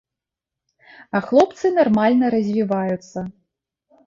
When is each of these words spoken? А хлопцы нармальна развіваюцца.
А 1.19 1.21
хлопцы 1.27 1.71
нармальна 1.77 2.25
развіваюцца. 2.35 3.19